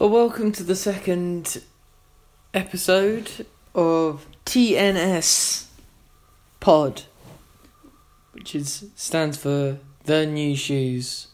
[0.00, 1.60] Well, welcome to the second
[2.54, 5.66] episode of TNS
[6.58, 7.02] Pod,
[8.32, 11.26] which is stands for the New Shoes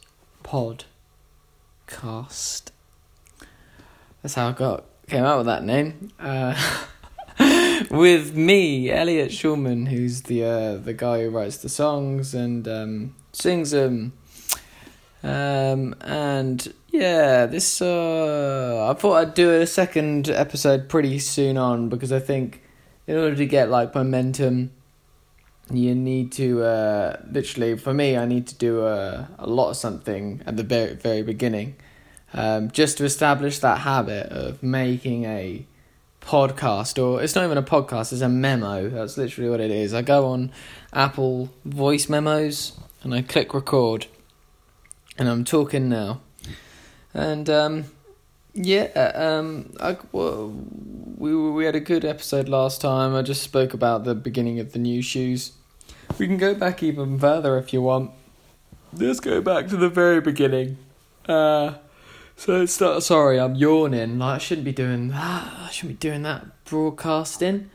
[0.43, 0.83] Pod
[1.87, 2.73] Cast.
[4.21, 6.11] That's how I got came out with that name.
[6.19, 6.57] Uh,
[7.89, 13.15] with me, Elliot Schulman, who's the uh, the guy who writes the songs and um,
[13.33, 14.15] sings them.
[15.23, 21.89] Um, and yeah, this uh, I thought I'd do a second episode pretty soon on
[21.89, 22.63] because I think
[23.07, 24.71] in order to get like momentum,
[25.71, 29.77] you need to uh, literally for me I need to do a a lot of
[29.77, 31.77] something at the very very beginning,
[32.33, 35.67] um, just to establish that habit of making a
[36.21, 38.89] podcast or it's not even a podcast it's a memo.
[38.89, 39.93] That's literally what it is.
[39.95, 40.51] I go on
[40.93, 44.07] apple voice memos and i click record
[45.19, 46.21] and i'm talking now
[47.17, 47.85] and um,
[48.55, 50.55] yeah um, I, well,
[51.17, 54.73] we we had a good episode last time i just spoke about the beginning of
[54.73, 55.53] the new shoes
[56.19, 58.11] we can go back even further if you want
[58.93, 60.79] let's go back to the very beginning
[61.29, 61.75] uh,
[62.37, 64.19] so it's not sorry, I'm yawning.
[64.19, 65.53] Like I shouldn't be doing that.
[65.59, 66.65] I shouldn't be doing that.
[66.67, 67.71] Broadcasting,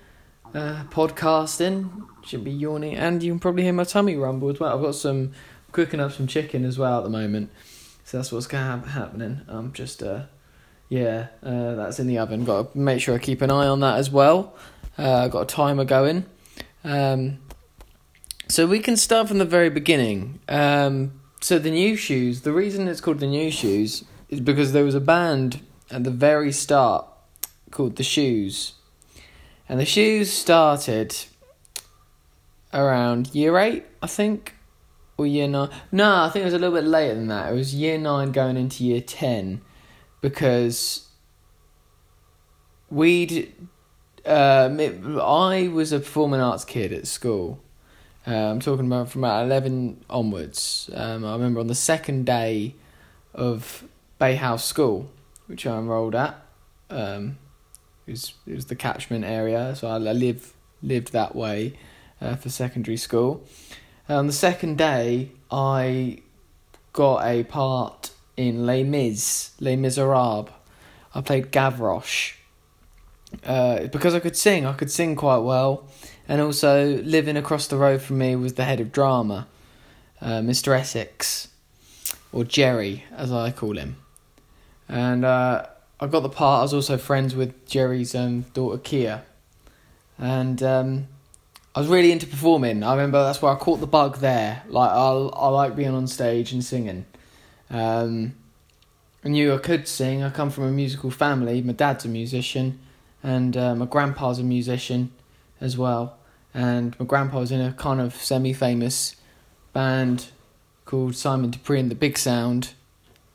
[0.54, 2.08] uh, podcasting.
[2.24, 4.76] Shouldn't be yawning, and you can probably hear my tummy rumble as well.
[4.76, 5.32] I've got some
[5.72, 7.50] cooking up some chicken as well at the moment,
[8.12, 9.40] so that's what's to happen happening.
[9.48, 10.24] I'm just uh,
[10.90, 12.44] yeah, uh, that's in the oven.
[12.44, 14.54] Got to make sure I keep an eye on that as well.
[14.98, 16.26] Uh, got a timer going.
[16.84, 17.40] Um,
[18.50, 20.42] so we can start from the very beginning.
[20.50, 22.42] Um, so the new shoes.
[22.42, 26.12] The reason it's called the new shoes is because there was a band at the
[26.12, 27.06] very start
[27.72, 28.74] called The Shoes.
[29.70, 31.16] And The Shoes started
[32.74, 34.56] around year 8, I think,
[35.22, 35.70] or year 9.
[35.92, 37.52] No, I think it was a little bit later than that.
[37.52, 39.62] It was year 9 going into year 10
[40.22, 41.08] because
[42.90, 43.54] we'd.
[44.24, 47.60] Um, it, I was a performing arts kid at school.
[48.28, 50.92] Uh, I'm talking about from about 11 onwards.
[50.94, 52.76] Um, I remember on the second day
[53.34, 53.84] of
[54.20, 55.10] Bay House School,
[55.48, 56.40] which I enrolled at.
[56.92, 57.38] Um,
[58.06, 60.54] it was it was the catchment area, so I, I live
[60.84, 61.74] lived that way
[62.20, 63.44] uh, for secondary school.
[64.12, 66.18] And on the second day, I
[66.92, 70.50] got a part in Les Mis, Les Miserables.
[71.16, 72.34] I played Gavroche.
[73.46, 75.88] Uh, because I could sing, I could sing quite well,
[76.28, 79.48] and also living across the road from me was the head of drama,
[80.20, 80.78] uh, Mr.
[80.78, 81.48] Essex,
[82.34, 83.96] or Jerry, as I call him
[84.90, 85.66] and uh,
[86.02, 86.60] I got the part.
[86.60, 89.24] I was also friends with Jerry's um, daughter Kia,
[90.18, 91.08] and um,
[91.74, 92.84] I was really into performing.
[92.84, 94.64] I remember that's where I caught the bug there.
[94.68, 97.06] Like I, I like being on stage and singing.
[97.70, 98.36] Um,
[99.24, 100.22] I knew I could sing.
[100.22, 101.62] I come from a musical family.
[101.62, 102.80] My dad's a musician,
[103.24, 105.12] and uh, my grandpa's a musician
[105.62, 106.18] as well.
[106.54, 109.16] And my grandpa was in a kind of semi-famous
[109.72, 110.28] band
[110.84, 112.74] called Simon Dupree and the Big Sound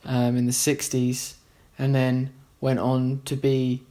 [0.05, 1.37] um, in the '60s
[1.79, 3.83] and then went on to be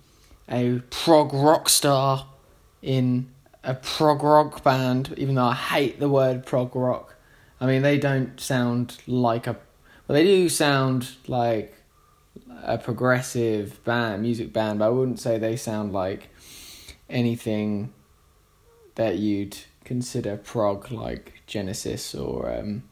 [0.50, 2.28] a prog rock star
[2.82, 3.28] in
[3.66, 7.16] a prog rock band, even though I hate the word prog rock.
[7.60, 9.58] I mean, they don't sound like a.
[10.08, 11.74] Well, they do sound like
[12.64, 16.30] a progressive band, music band, but I wouldn't say they sound like
[17.10, 17.94] anything
[18.96, 22.84] that you'd consider prog, like Genesis or um,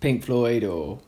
[0.00, 1.00] Pink Floyd or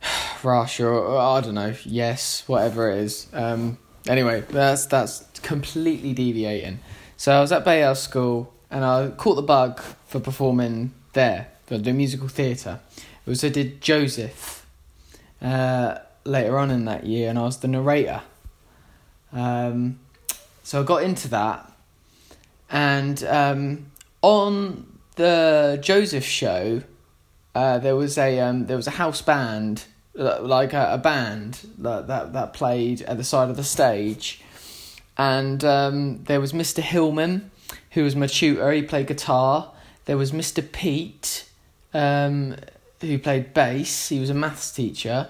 [0.42, 3.26] Rush or, or, I don't know, yes, whatever it is.
[3.32, 6.80] Um, anyway, that's that's completely deviating.
[7.16, 11.48] So I was at Bay House School and I caught the bug for performing there
[11.66, 12.80] for the musical theatre.
[13.28, 14.66] I did Joseph
[15.42, 18.22] uh, later on in that year, and I was the narrator.
[19.32, 19.98] Um,
[20.62, 21.72] so I got into that,
[22.70, 23.86] and um,
[24.22, 26.82] on the Joseph show,
[27.54, 29.84] uh, there was a um, there was a house band
[30.14, 34.40] like a, a band that, that that played at the side of the stage,
[35.18, 36.80] and um, there was Mr.
[36.80, 37.50] Hillman,
[37.92, 38.70] who was my tutor.
[38.72, 39.72] He played guitar.
[40.04, 40.70] There was Mr.
[40.70, 41.48] Pete,
[41.94, 42.56] um,
[43.00, 44.08] who played bass.
[44.08, 45.28] He was a maths teacher.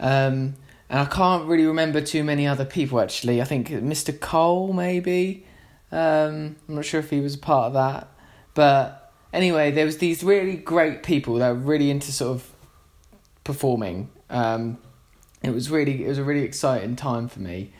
[0.00, 0.54] Um,
[0.90, 3.42] and I can't really remember too many other people actually.
[3.42, 4.18] I think Mr.
[4.18, 5.44] Cole maybe.
[5.90, 8.08] Um, I'm not sure if he was a part of that,
[8.54, 12.50] but anyway, there was these really great people that were really into sort of
[13.44, 14.78] performing um,
[15.42, 17.72] it was really it was a really exciting time for me.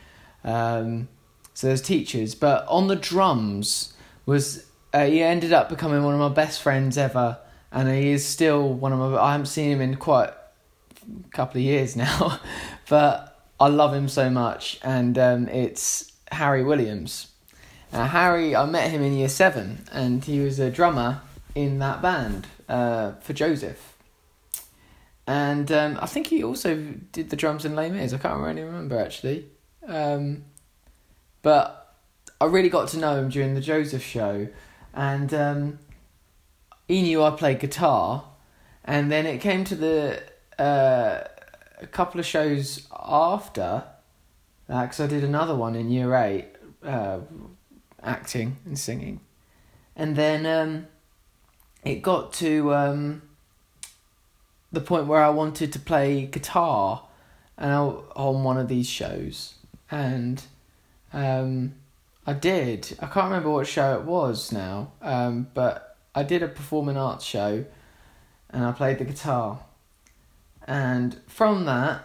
[0.44, 1.08] Um,
[1.58, 3.92] so there's teachers, but on the drums
[4.26, 7.36] was uh, he ended up becoming one of my best friends ever,
[7.72, 9.20] and he is still one of my.
[9.20, 12.38] I haven't seen him in quite a couple of years now,
[12.88, 17.32] but I love him so much, and um, it's Harry Williams.
[17.92, 21.22] Now, Harry, I met him in year seven, and he was a drummer
[21.56, 23.96] in that band uh, for Joseph.
[25.26, 26.76] And um, I think he also
[27.10, 28.12] did the drums in Les Mis.
[28.12, 29.46] I can't really remember actually.
[29.84, 30.44] Um,
[31.42, 31.94] but
[32.40, 34.48] I really got to know him during the Joseph show,
[34.94, 35.78] and um,
[36.86, 38.24] he knew I played guitar.
[38.84, 40.22] And then it came to the
[40.58, 41.22] uh,
[41.78, 43.84] a couple of shows after,
[44.66, 46.46] because I did another one in year eight,
[46.82, 47.18] uh,
[48.02, 49.20] acting and singing,
[49.94, 50.86] and then um,
[51.84, 53.22] it got to um,
[54.72, 57.06] the point where I wanted to play guitar,
[57.58, 59.56] and I, on one of these shows,
[59.90, 60.42] and
[61.12, 61.74] um,
[62.26, 62.96] I did.
[63.00, 67.24] I can't remember what show it was now, um, but I did a performing arts
[67.24, 67.64] show,
[68.50, 69.60] and I played the guitar,
[70.66, 72.04] and from that,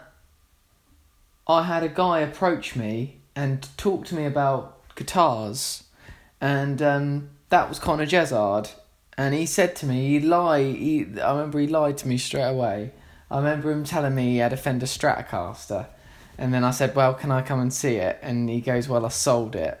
[1.46, 5.84] I had a guy approach me and talk to me about guitars,
[6.40, 8.70] and um, that was Connor Jezard.
[9.16, 10.74] And he said to me, he lied.
[10.74, 12.90] He, I remember he lied to me straight away.
[13.30, 15.86] I remember him telling me he had a Fender Stratocaster,
[16.38, 19.04] and then I said, "Well, can I come and see it?" And he goes, "Well,
[19.06, 19.80] I sold it."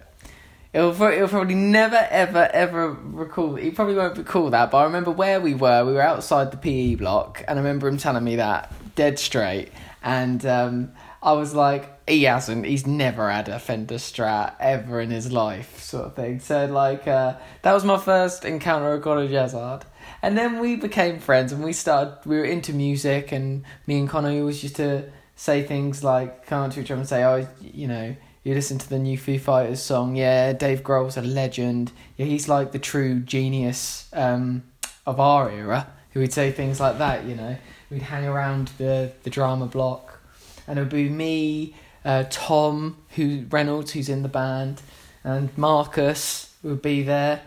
[0.72, 3.54] He'll, he'll probably never, ever, ever recall.
[3.54, 4.72] He probably won't recall that.
[4.72, 5.84] But I remember where we were.
[5.84, 9.70] We were outside the PE block, and I remember him telling me that dead straight.
[10.02, 10.92] And um,
[11.22, 12.66] I was like, he hasn't.
[12.66, 16.40] He's never had a Fender Strat ever in his life, sort of thing.
[16.40, 19.82] So like, uh, that was my first encounter with Connor Jezard.
[20.22, 22.18] And then we became friends, and we started.
[22.26, 25.04] We were into music, and me and Connor always used to
[25.36, 28.88] say things like, come to each other and say, oh, you know you listen to
[28.88, 31.90] the new Foo Fighters song, yeah, Dave Grohl's a legend.
[32.18, 34.64] Yeah, he's like the true genius um,
[35.06, 35.88] of our era.
[36.12, 37.56] Who would say things like that, you know.
[37.90, 40.20] We'd hang around the the drama block,
[40.66, 44.82] and it would be me, uh, Tom, who Reynolds, who's in the band,
[45.24, 47.40] and Marcus would be there,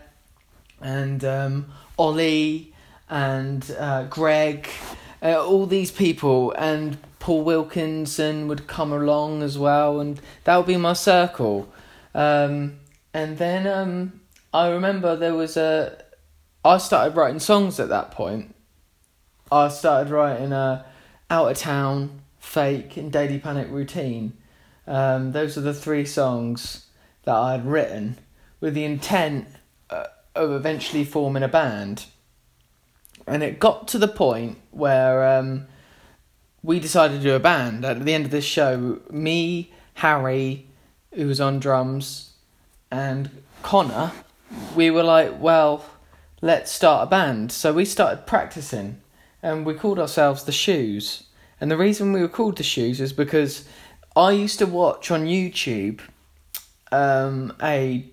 [0.80, 2.74] and um, Ollie,
[3.08, 4.68] and uh, Greg,
[5.22, 10.64] uh, all these people, and Paul Wilkinson would come along as well, and that would
[10.64, 11.70] be my circle.
[12.14, 12.80] Um,
[13.12, 14.22] and then um,
[14.54, 16.02] I remember there was a.
[16.64, 18.54] I started writing songs at that point.
[19.52, 20.86] I started writing a
[21.28, 24.32] out of town, fake, and daily panic routine.
[24.86, 26.86] Um, those are the three songs
[27.24, 28.16] that I had written
[28.58, 29.48] with the intent
[29.90, 32.06] uh, of eventually forming a band.
[33.26, 35.66] And it got to the point where um,
[36.62, 37.84] we decided to do a band.
[37.84, 40.66] At the end of this show, me, Harry,
[41.14, 42.32] who was on drums,
[42.90, 44.12] and Connor,
[44.74, 45.84] we were like, well,
[46.40, 47.52] let's start a band.
[47.52, 49.00] So we started practicing,
[49.42, 51.24] and we called ourselves the Shoes.
[51.60, 53.68] And the reason we were called the Shoes is because
[54.16, 56.00] I used to watch on YouTube
[56.90, 58.04] um, a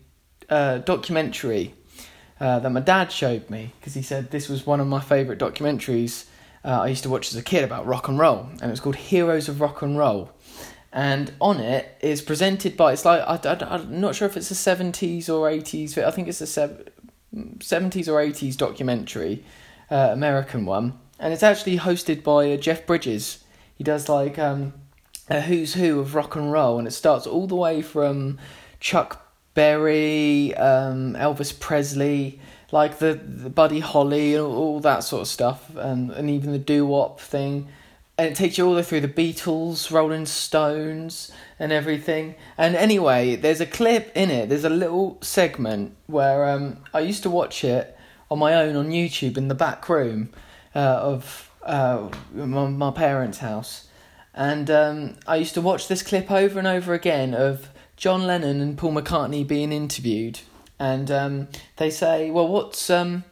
[0.49, 1.73] uh, documentary
[2.39, 5.39] uh, that my dad showed me because he said this was one of my favourite
[5.39, 6.25] documentaries
[6.65, 8.79] uh, I used to watch as a kid about rock and roll, and it was
[8.79, 10.31] called Heroes of Rock and Roll.
[10.91, 14.55] And on it is presented by it's like I, I'm not sure if it's a
[14.55, 15.97] seventies or eighties.
[15.97, 16.79] I think it's a
[17.61, 19.43] seventies or eighties documentary,
[19.91, 23.43] uh, American one, and it's actually hosted by uh, Jeff Bridges.
[23.75, 24.73] He does like um,
[25.29, 28.39] a who's who of rock and roll, and it starts all the way from
[28.79, 32.39] Chuck Berry, um, Elvis Presley,
[32.71, 36.59] like the, the Buddy Holly and all, that sort of stuff, and, and even the
[36.59, 37.67] doo wop thing.
[38.17, 42.35] And it takes you all the way through the Beatles, Rolling Stones, and everything.
[42.57, 47.23] And anyway, there's a clip in it, there's a little segment where um, I used
[47.23, 47.97] to watch it
[48.31, 50.29] on my own on YouTube in the back room
[50.73, 53.87] uh, of uh, my, my parents' house.
[54.33, 58.59] And um, I used to watch this clip over and over again of John Lennon
[58.59, 60.39] and Paul McCartney being interviewed
[60.79, 63.23] and um, they say, "Well, what's um,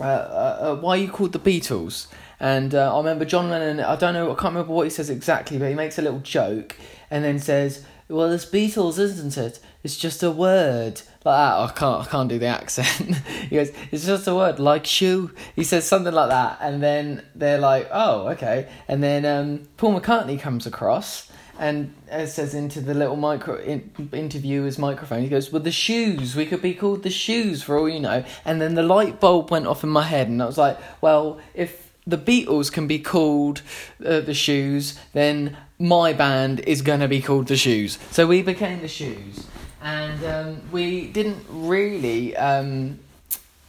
[0.00, 2.08] uh, uh, uh, why are you called the Beatles?"
[2.40, 3.80] And uh, I remember John Lennon.
[3.80, 4.30] I don't know.
[4.30, 6.76] I can't remember what he says exactly, but he makes a little joke
[7.10, 9.60] and then says, "Well, it's Beatles, isn't it?
[9.82, 13.16] It's just a word." Like that, I can't, I can't do the accent.
[13.48, 17.24] he goes, "It's just a word, like shoe." He says something like that, and then
[17.34, 22.80] they're like, "Oh, okay." And then um, Paul McCartney comes across, and it says into
[22.80, 26.34] the little micro in, interviewer's microphone, he goes, "Well, the shoes.
[26.34, 29.50] We could be called the shoes for all you know." And then the light bulb
[29.50, 32.98] went off in my head, and I was like, "Well, if the Beatles can be
[32.98, 33.62] called
[34.04, 38.80] uh, the shoes, then my band is gonna be called the shoes." So we became
[38.80, 39.46] the shoes,
[39.82, 42.98] and um, we didn't really um,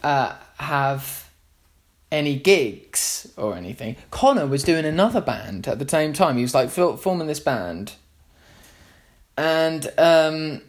[0.03, 1.24] uh, have
[2.15, 3.95] any gigs or anything.
[4.11, 6.37] Connor was doing another band at the same time.
[6.37, 7.93] He was like forming this band
[9.37, 10.61] and um,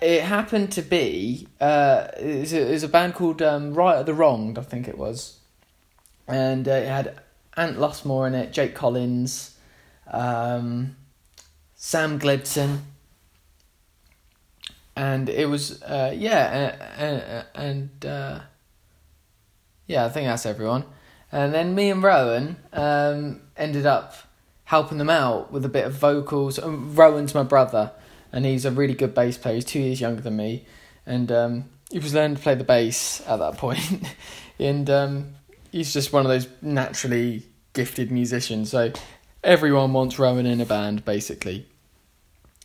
[0.00, 3.98] it happened to be uh, it, was a, it was a band called um, Right
[3.98, 5.38] or the Wronged, I think it was,
[6.26, 7.20] and uh, it had
[7.56, 9.56] Ant Lustmore in it, Jake Collins,
[10.10, 10.96] um,
[11.74, 12.82] Sam Gledson,
[14.96, 18.40] and it was uh, yeah, and uh,
[19.86, 20.84] yeah, I think that's everyone.
[21.32, 24.14] And then me and Rowan um, ended up
[24.64, 26.58] helping them out with a bit of vocals.
[26.58, 27.92] Um, Rowan's my brother,
[28.32, 29.54] and he's a really good bass player.
[29.56, 30.66] He's two years younger than me,
[31.04, 33.80] and um, he was learning to play the bass at that point.
[34.58, 35.34] and um,
[35.72, 38.70] he's just one of those naturally gifted musicians.
[38.70, 38.92] So
[39.44, 41.66] everyone wants Rowan in a band, basically.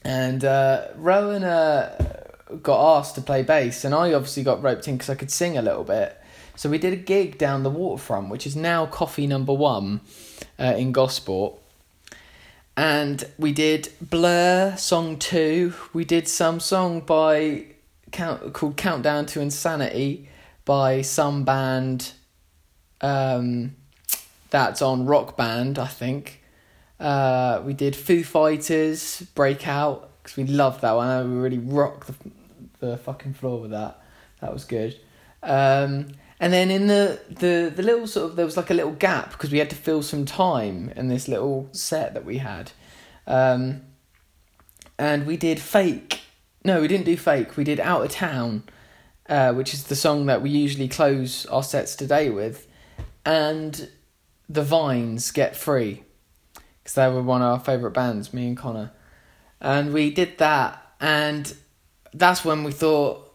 [0.03, 2.23] And uh, Rowan uh,
[2.61, 5.57] got asked to play bass, and I obviously got roped in because I could sing
[5.57, 6.17] a little bit.
[6.61, 10.01] So we did a gig down the waterfront, which is now Coffee Number One
[10.59, 11.55] uh, in Gosport.
[12.77, 15.73] And we did Blur song two.
[15.91, 17.65] We did some song by
[18.11, 20.29] count called Countdown to Insanity
[20.63, 22.11] by some band
[23.01, 23.75] um,
[24.51, 26.43] that's on Rock Band, I think.
[26.99, 31.33] Uh, we did Foo Fighters Breakout because we loved that one.
[31.33, 32.15] We really rocked the,
[32.79, 33.99] the fucking floor with that.
[34.41, 34.95] That was good.
[35.41, 36.09] Um,
[36.41, 39.31] and then in the, the, the little sort of, there was like a little gap
[39.31, 42.71] because we had to fill some time in this little set that we had.
[43.27, 43.83] Um,
[44.97, 46.21] and we did Fake.
[46.65, 47.55] No, we didn't do Fake.
[47.57, 48.63] We did Out of Town,
[49.29, 52.67] uh, which is the song that we usually close our sets today with.
[53.23, 53.87] And
[54.49, 56.01] The Vines Get Free.
[56.55, 58.91] Because they were one of our favourite bands, me and Connor.
[59.59, 60.95] And we did that.
[60.99, 61.53] And
[62.15, 63.30] that's when we thought,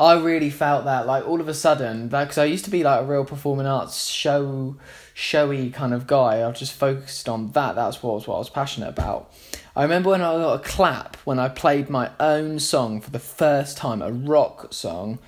[0.00, 3.02] I really felt that like all of a sudden because I used to be like
[3.02, 4.76] a real performing arts show
[5.12, 6.48] showy kind of guy.
[6.48, 7.74] I just focused on that.
[7.74, 9.30] That's what was what I was passionate about.
[9.76, 13.18] I remember when I got a clap when I played my own song for the
[13.18, 15.18] first time, a rock song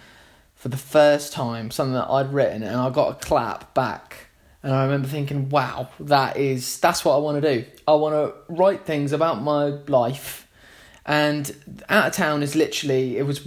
[0.54, 4.28] for the first time, something that I'd written, and I got a clap back.
[4.62, 7.66] And I remember thinking, wow, that is that's what I want to do.
[7.86, 10.48] I want to write things about my life.
[11.04, 13.46] And out of town is literally it was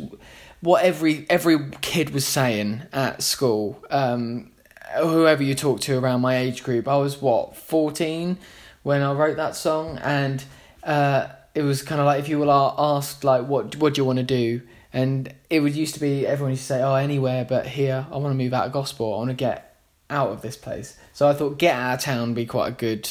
[0.65, 3.83] what every every kid was saying at school.
[3.89, 4.51] Um,
[4.97, 8.37] whoever you talk to around my age group, I was what fourteen
[8.83, 10.43] when I wrote that song, and
[10.83, 14.05] uh, it was kind of like if you were asked like what what do you
[14.05, 17.45] want to do, and it would used to be everyone used to say oh anywhere
[17.45, 18.07] but here.
[18.11, 19.15] I want to move out of Gosport.
[19.15, 19.77] I want to get
[20.09, 20.97] out of this place.
[21.13, 23.09] So I thought get out of town would be quite a good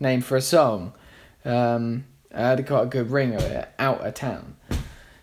[0.00, 0.94] name for a song.
[1.44, 4.56] Um, I had quite a good ring of it, out of town.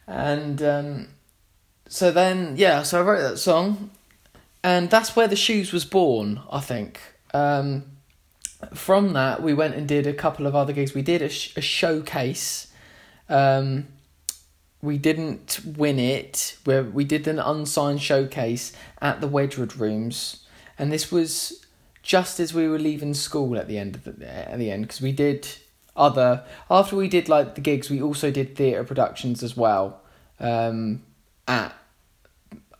[0.09, 1.07] And um,
[1.87, 3.91] so then, yeah, so I wrote that song,
[4.63, 6.41] and that's where the shoes was born.
[6.51, 6.99] I think.
[7.31, 7.83] Um,
[8.73, 10.95] from that, we went and did a couple of other gigs.
[10.95, 12.73] We did a, sh- a showcase.
[13.29, 13.87] Um,
[14.81, 16.57] we didn't win it.
[16.63, 20.43] Where we did an unsigned showcase at the Wedgwood Rooms,
[20.79, 21.63] and this was
[22.01, 25.01] just as we were leaving school at the end of the at the end because
[25.01, 25.47] we did
[25.99, 26.43] other.
[26.71, 30.01] After we did like the gigs we also did theatre productions as well
[30.39, 31.03] um,
[31.47, 31.73] at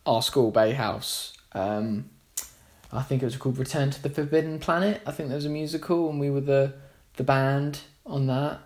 [0.06, 1.34] our school bay house.
[1.52, 2.10] Um,
[2.92, 5.02] i think it was called return to the forbidden planet.
[5.06, 6.74] I think there was a musical and we were the
[7.18, 8.60] the band on that.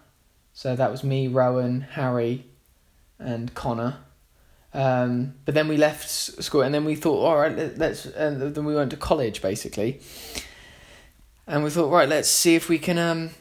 [0.54, 2.46] So that was me rowan harry
[3.20, 3.98] and connor.
[4.74, 8.66] Um, but then we left school and then we thought all right let's and then
[8.66, 10.00] we went to college basically.
[11.46, 13.32] And we thought right let's see if we can um,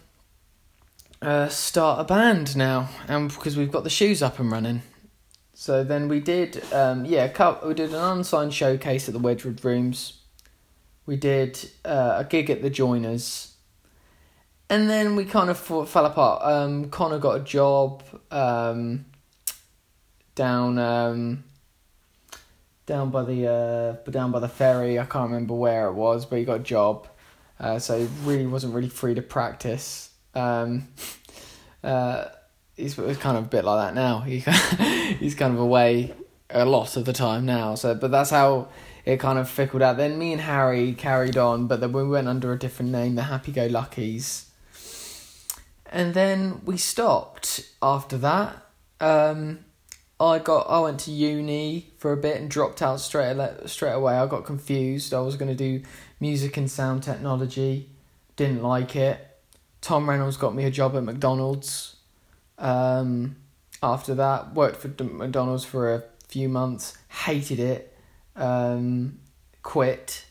[1.22, 4.82] uh, start a band now, and because we've got the shoes up and running.
[5.54, 10.20] So then we did, um, yeah, we did an unsigned showcase at the Wedgwood Rooms.
[11.06, 13.54] We did uh, a gig at the Joiners,
[14.68, 16.42] and then we kind of fell apart.
[16.44, 19.06] Um, Connor got a job um,
[20.34, 21.44] down um,
[22.86, 24.98] down by the uh, down by the ferry.
[24.98, 27.06] I can't remember where it was, but he got a job,
[27.60, 30.11] uh, so he really wasn't really free to practice.
[30.34, 30.88] Um,
[31.84, 32.26] uh,
[32.76, 34.20] he's kind of a bit like that now.
[34.20, 34.38] He
[35.18, 36.14] he's kind of away
[36.50, 37.74] a lot of the time now.
[37.74, 38.68] So, but that's how
[39.04, 39.96] it kind of fickled out.
[39.96, 43.24] Then me and Harry carried on, but then we went under a different name, the
[43.24, 44.50] Happy Go Luckies.
[45.86, 48.56] And then we stopped after that.
[49.00, 49.64] Um,
[50.18, 53.36] I got I went to uni for a bit and dropped out straight
[53.66, 54.14] straight away.
[54.14, 55.12] I got confused.
[55.12, 55.84] I was going to do
[56.20, 57.90] music and sound technology.
[58.36, 59.31] Didn't like it.
[59.82, 61.96] Tom Reynolds got me a job at McDonald's.
[62.56, 63.36] Um,
[63.82, 67.98] after that, worked for McDonald's for a few months, hated it,
[68.36, 69.18] um,
[69.62, 70.24] quit.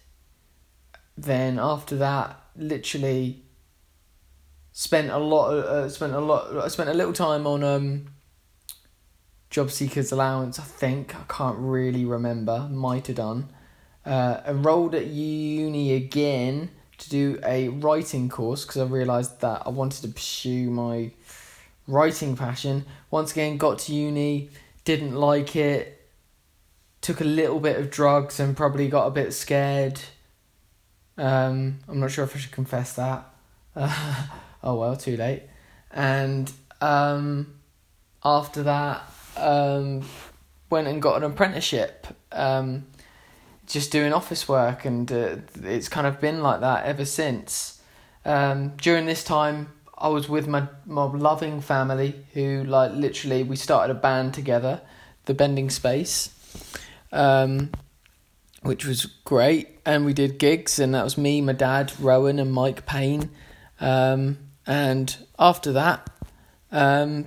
[1.17, 3.43] Then after that, literally
[4.71, 5.53] spent a lot.
[5.53, 6.71] Uh, spent a lot.
[6.71, 8.07] Spent a little time on um,
[9.49, 10.59] job seekers allowance.
[10.59, 12.69] I think I can't really remember.
[12.71, 13.49] Might have done.
[14.05, 19.69] Uh, enrolled at uni again to do a writing course because I realised that I
[19.69, 21.11] wanted to pursue my
[21.87, 22.85] writing passion.
[23.09, 24.49] Once again, got to uni,
[24.85, 26.09] didn't like it,
[27.01, 29.99] took a little bit of drugs and probably got a bit scared.
[31.17, 33.25] Um, I'm not sure if I should confess that.
[33.75, 34.27] Uh,
[34.63, 35.43] oh well, too late.
[35.91, 37.55] And um,
[38.23, 39.01] after that,
[39.37, 40.03] um,
[40.69, 42.07] went and got an apprenticeship.
[42.31, 42.85] Um,
[43.71, 47.81] just doing office work, and uh, it's kind of been like that ever since.
[48.25, 53.55] Um, during this time, I was with my my loving family, who like literally we
[53.55, 54.81] started a band together,
[55.25, 56.29] the Bending Space,
[57.11, 57.71] um,
[58.61, 62.51] which was great, and we did gigs, and that was me, my dad, Rowan, and
[62.51, 63.31] Mike Payne,
[63.79, 66.09] um, and after that,
[66.71, 67.25] um,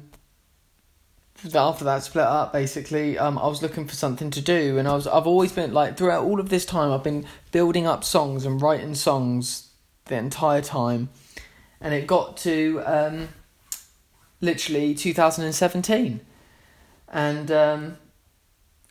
[1.54, 4.94] after that split up basically um, i was looking for something to do and i
[4.94, 8.46] was i've always been like throughout all of this time i've been building up songs
[8.46, 9.70] and writing songs
[10.06, 11.08] the entire time.
[11.80, 13.28] And it got to um,
[14.40, 16.20] literally 2017
[17.08, 17.96] and um,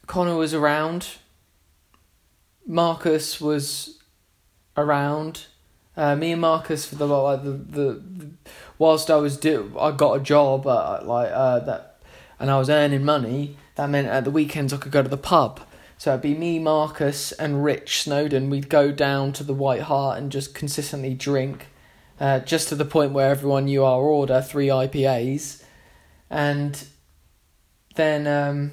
[0.06, 1.08] connor was around.
[2.66, 4.00] Marcus was
[4.78, 5.46] around.
[5.96, 8.02] Uh, me and marcus for the like the, the,
[8.80, 11.93] whilst i was do i got a job like uh, that
[12.44, 15.16] and I was earning money, that meant at the weekends I could go to the
[15.16, 15.62] pub.
[15.98, 18.50] So it'd be me, Marcus, and Rich Snowden.
[18.50, 21.68] We'd go down to the White Hart and just consistently drink,
[22.20, 25.64] uh, just to the point where everyone knew our order three IPAs.
[26.30, 26.86] And
[27.96, 28.72] then um,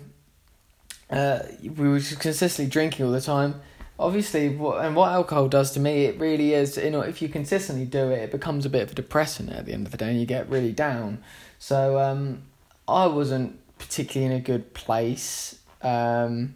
[1.08, 3.60] uh, we were consistently drinking all the time.
[4.00, 7.84] Obviously, and what alcohol does to me, it really is, you know, if you consistently
[7.84, 10.10] do it, it becomes a bit of a depressant at the end of the day
[10.10, 11.22] and you get really down.
[11.60, 12.42] So um,
[12.88, 16.54] I wasn't particularly in a good place um,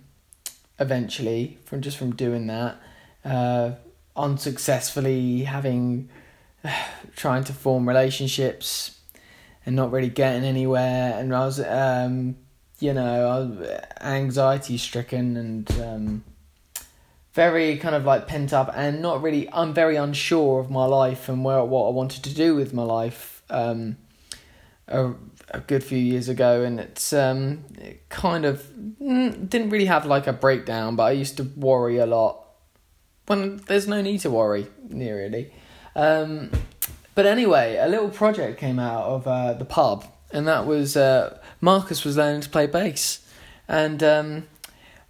[0.78, 2.76] eventually from just from doing that
[3.24, 3.72] uh,
[4.14, 6.08] unsuccessfully having
[7.16, 9.00] trying to form relationships
[9.66, 11.18] and not really getting anywhere.
[11.18, 12.36] And I was um,
[12.78, 13.66] you know
[14.00, 16.24] anxiety stricken and um,
[17.32, 21.28] very kind of like pent up and not really I'm very unsure of my life
[21.28, 23.96] and where what I wanted to do with my life um,
[25.50, 28.62] a good few years ago, and it's um, it kind of
[29.00, 32.40] mm, didn't really have like a breakdown, but I used to worry a lot.
[33.26, 35.52] When there's no need to worry, really.
[35.96, 36.50] Um,
[37.14, 41.38] but anyway, a little project came out of uh, the pub, and that was uh,
[41.60, 43.26] Marcus was learning to play bass,
[43.68, 44.46] and um,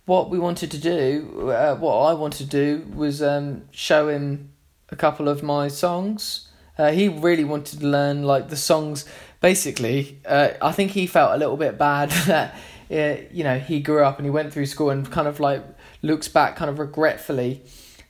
[0.05, 4.53] what we wanted to do, uh, what I wanted to do, was um, show him
[4.91, 6.49] a couple of my songs.
[6.77, 9.05] Uh, he really wanted to learn like the songs
[9.45, 12.55] basically, uh, I think he felt a little bit bad that
[12.91, 15.63] uh, you know he grew up and he went through school and kind of like
[16.01, 17.61] looks back kind of regretfully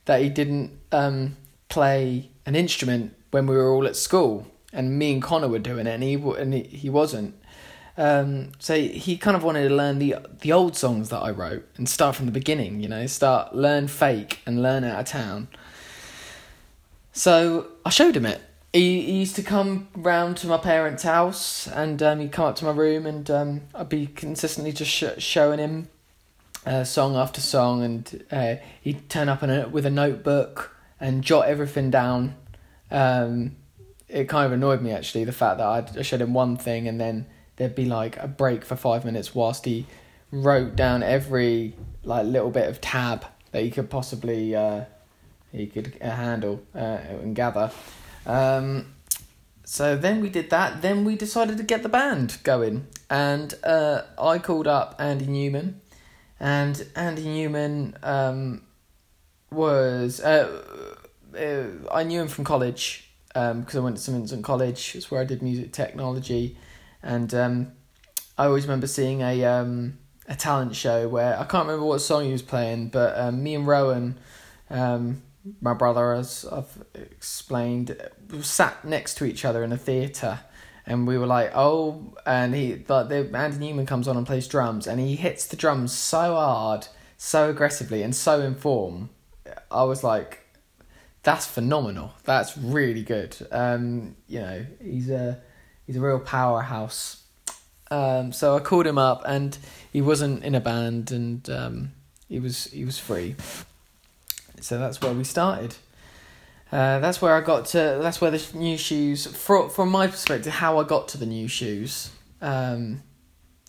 [0.05, 1.37] that he didn't um,
[1.69, 5.89] play an instrument when we were all at school and me and Connor were doing
[5.89, 7.35] it and he and he, he wasn't.
[7.97, 11.67] Um, so he kind of wanted to learn the the old songs that I wrote
[11.77, 15.49] and start from the beginning, you know, start learn fake and learn out of town.
[17.13, 18.41] So I showed him it
[18.75, 22.57] he, he used to come round to my parents' house and um, he'd come up
[22.57, 25.89] to my room and um, I'd be consistently just sh- showing him
[26.67, 31.47] uh, song after song and uh, he'd turn up a, with a notebook and jot
[31.47, 32.35] everything down.
[32.91, 33.55] Um,
[34.09, 36.89] it kind of annoyed me actually the fact that I'd, I showed him one thing
[36.89, 39.87] and then there'd be like a break for five minutes whilst he
[40.33, 44.85] wrote down every like little bit of tab that he could possibly uh,
[45.53, 47.71] he could uh, handle uh, and gather.
[48.27, 48.95] Um,
[49.65, 50.83] so then we did that.
[50.83, 55.81] Then we decided to get the band going, and uh, I called up Andy Newman,
[56.39, 58.63] and Andy Newman um,
[59.51, 60.63] was uh,
[61.37, 64.95] uh, I knew him from college because um, I went to St Vincent College.
[64.95, 66.57] It's where I did music technology,
[67.03, 67.73] and um,
[68.39, 72.27] I always remember seeing a um, a talent show where I can't remember what song
[72.27, 74.19] he was playing, but um, me and Rowan.
[74.71, 75.23] Um,
[75.61, 77.97] my brother, as I've explained,
[78.41, 80.41] sat next to each other in a theatre,
[80.87, 84.49] and we were like, "Oh!" And he, like, the Andy Newman comes on and plays
[84.49, 89.11] drums, and he hits the drums so hard, so aggressively, and so in form.
[89.71, 90.47] I was like,
[91.23, 92.15] "That's phenomenal.
[92.25, 95.41] That's really good." Um, you know, he's a
[95.87, 97.23] he's a real powerhouse.
[97.91, 99.57] Um, so I called him up, and
[99.93, 101.93] he wasn't in a band, and um,
[102.29, 103.37] he was he was free.
[104.61, 105.75] So that's where we started.
[106.73, 107.99] Uh, that's where I got to.
[108.03, 111.47] That's where the new shoes, from from my perspective, how I got to the new
[111.47, 112.11] shoes.
[112.41, 113.03] Um,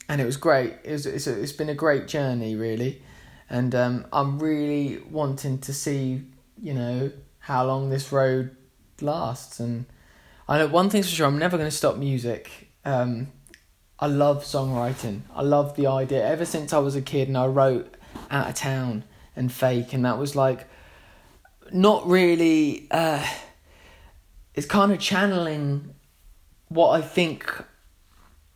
[0.09, 0.73] and it was great.
[0.83, 3.03] It was, it's, a, it's been a great journey, really,
[3.49, 6.23] and um, I'm really wanting to see,
[6.59, 8.55] you know, how long this road
[9.01, 9.59] lasts.
[9.59, 9.85] And
[10.47, 12.69] I know one thing's for sure: I'm never going to stop music.
[12.85, 13.27] Um,
[13.99, 15.21] I love songwriting.
[15.33, 16.25] I love the idea.
[16.25, 17.95] Ever since I was a kid, and I wrote
[18.31, 19.03] out of town
[19.35, 20.67] and fake, and that was like
[21.71, 22.87] not really.
[22.91, 23.25] Uh,
[24.53, 25.93] it's kind of channeling
[26.69, 27.63] what I think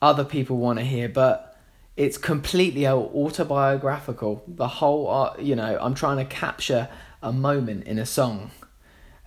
[0.02, 1.58] other people want to hear, but
[1.98, 4.44] it's completely autobiographical.
[4.48, 6.88] The whole, you know, I'm trying to capture
[7.22, 8.52] a moment in a song,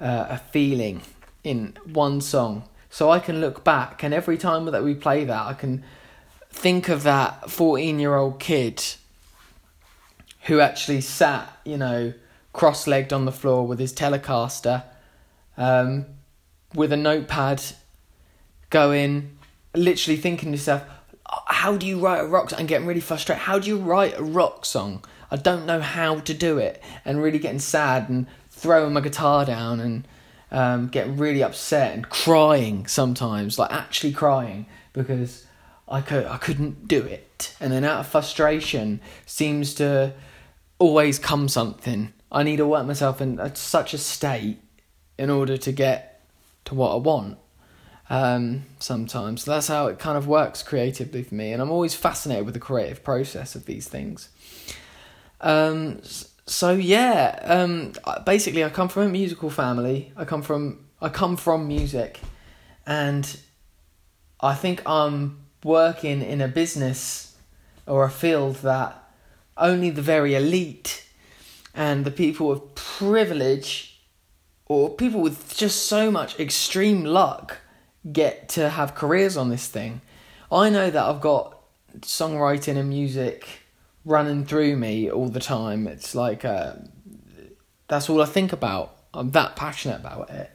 [0.00, 1.02] uh, a feeling
[1.44, 5.46] in one song, so I can look back, and every time that we play that,
[5.46, 5.84] I can
[6.50, 8.82] think of that 14 year old kid
[10.42, 12.12] who actually sat, you know,
[12.52, 14.84] cross legged on the floor with his Telecaster,
[15.56, 16.06] um,
[16.74, 17.62] with a notepad,
[18.70, 19.36] going,
[19.74, 20.82] literally thinking to yourself,
[21.46, 22.60] how do you write a rock song?
[22.60, 23.42] And getting really frustrated.
[23.42, 25.04] How do you write a rock song?
[25.30, 26.82] I don't know how to do it.
[27.04, 30.08] And really getting sad and throwing my guitar down and
[30.50, 35.46] um, getting really upset and crying sometimes, like actually crying because
[35.88, 37.56] I could I couldn't do it.
[37.58, 40.12] And then out of frustration seems to
[40.78, 42.12] always come something.
[42.32, 44.58] I need to work myself in such a state
[45.18, 46.24] in order to get
[46.64, 47.38] to what I want.
[48.10, 51.94] Um, sometimes so that's how it kind of works creatively for me, and I'm always
[51.94, 54.28] fascinated with the creative process of these things.
[55.40, 56.00] Um,
[56.46, 57.92] so yeah, um,
[58.24, 60.12] basically, I come from a musical family.
[60.16, 62.20] I come from I come from music,
[62.86, 63.38] and
[64.40, 67.36] I think I'm working in a business
[67.86, 68.98] or a field that
[69.56, 71.06] only the very elite
[71.74, 74.00] and the people with privilege
[74.66, 77.58] or people with just so much extreme luck
[78.10, 80.00] get to have careers on this thing.
[80.50, 81.58] I know that I've got
[82.00, 83.46] songwriting and music
[84.04, 85.86] running through me all the time.
[85.86, 86.74] It's like uh,
[87.88, 88.96] that's all I think about.
[89.14, 90.50] I'm that passionate about it.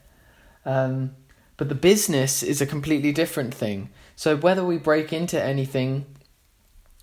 [0.65, 1.15] Um,
[1.55, 3.89] but the business is a completely different thing.
[4.15, 6.05] So whether we break into anything,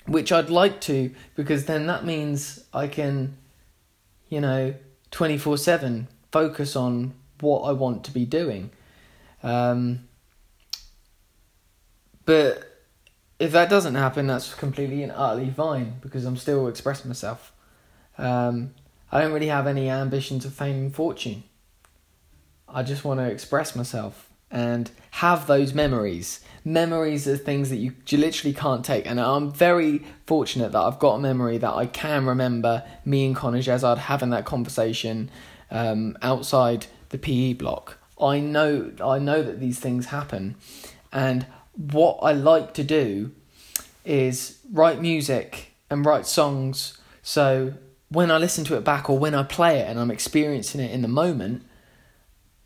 [0.07, 3.37] which I'd like to, because then that means I can,
[4.35, 4.75] you know,
[5.13, 8.71] 24 7 focus on what I want to be doing.
[9.45, 10.09] Um,
[12.25, 12.83] but
[13.39, 17.53] if that doesn't happen, that's completely and utterly fine because I'm still expressing myself.
[18.19, 18.75] Um,
[19.13, 21.45] I don't really have any ambitions of fame and fortune.
[22.69, 26.41] I just want to express myself and have those memories.
[26.65, 29.05] Memories are things that you, literally can't take.
[29.05, 33.35] And I'm very fortunate that I've got a memory that I can remember me and
[33.35, 35.29] Connor Jezard having that conversation
[35.73, 37.99] um, outside the PE block.
[38.19, 40.55] I know I know that these things happen,
[41.13, 43.33] and what I like to do
[44.05, 46.97] is write music and write songs.
[47.23, 47.75] So
[48.09, 50.93] when I listen to it back or when I play it and I'm experiencing it
[50.93, 51.65] in the moment,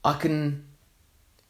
[0.04, 0.67] I can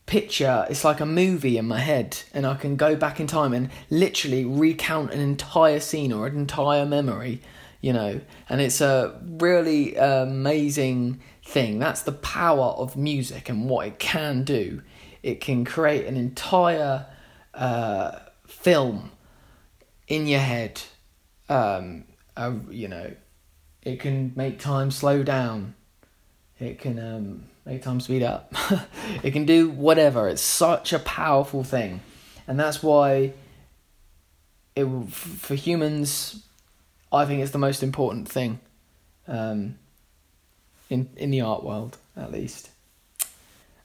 [0.09, 3.53] picture it's like a movie in my head and I can go back in time
[3.53, 7.41] and literally recount an entire scene or an entire memory,
[7.81, 8.21] you know.
[8.49, 11.79] And it's a really amazing thing.
[11.79, 14.83] That's the power of music and what it can do.
[15.23, 17.07] It can create an entire
[17.55, 19.11] uh, film
[20.09, 20.81] in your head.
[21.49, 22.05] Um,
[22.37, 23.13] uh, you know,
[23.83, 25.75] it can make time slow down.
[26.59, 28.53] It can um, make time speed up.
[29.23, 30.29] it can do whatever.
[30.29, 32.01] It's such a powerful thing,
[32.47, 33.35] and that's why
[34.75, 36.43] it for humans.
[37.13, 38.59] I think it's the most important thing,
[39.27, 39.79] um,
[40.89, 42.71] in in the art world at least.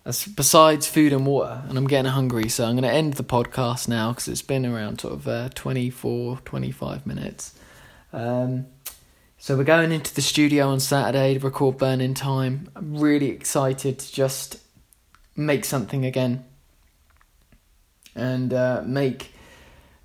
[0.05, 3.23] As besides food and water, and I'm getting hungry, so I'm going to end the
[3.23, 7.55] podcast now because it's been around sort of uh, 24, 25 minutes.
[8.11, 8.65] Um,
[9.43, 12.69] so we're going into the studio on Saturday to record Burning Time.
[12.77, 14.55] I'm really excited to just
[15.35, 16.45] make something again
[18.15, 19.33] and uh, make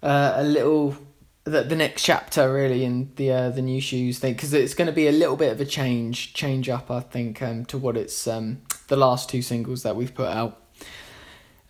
[0.03, 0.97] uh, a little
[1.45, 4.87] the, the next chapter really in the uh, the new shoes thing because it's going
[4.87, 7.97] to be a little bit of a change change up I think um, to what
[7.97, 10.61] it's um, the last two singles that we've put out,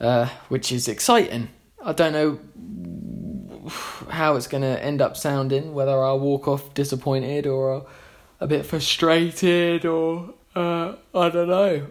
[0.01, 1.51] uh, which is exciting.
[1.85, 2.39] I don't know
[3.69, 7.87] how it's going to end up sounding, whether I'll walk off disappointed or
[8.41, 11.87] a bit frustrated or uh, I don't know,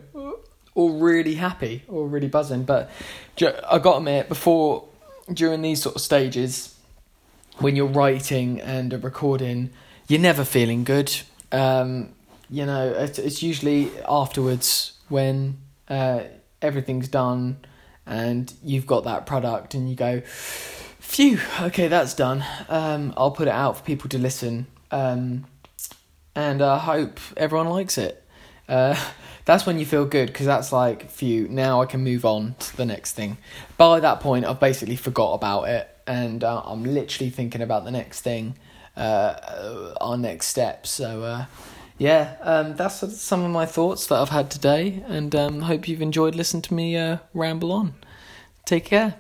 [0.76, 2.64] or really happy or really buzzing.
[2.64, 2.90] But
[3.42, 4.88] I got to admit, before,
[5.32, 6.76] during these sort of stages,
[7.60, 9.72] when you're writing and recording,
[10.08, 11.14] you're never feeling good.
[11.52, 12.14] Um,
[12.50, 15.58] you know, it's, it's usually afterwards when
[15.90, 16.24] uh,
[16.62, 17.58] everything's done,
[18.06, 20.22] and you've got that product, and you go,
[21.08, 22.44] phew, okay, that's done.
[22.68, 25.46] Um, I'll put it out for people to listen, um,
[26.36, 28.24] and I hope everyone likes it.
[28.68, 28.96] Uh,
[29.46, 32.78] that's when you feel good because that's like, phew, now I can move on to
[32.78, 33.38] the next thing.
[33.78, 37.92] By that point, I've basically forgot about it, and uh, I'm literally thinking about the
[37.92, 38.56] next thing,
[38.98, 40.86] uh, our next step.
[40.86, 41.46] So, uh,
[41.98, 46.02] yeah, um, that's some of my thoughts that I've had today, and um, hope you've
[46.02, 47.96] enjoyed listening to me uh, ramble on.
[48.66, 49.16] Take care.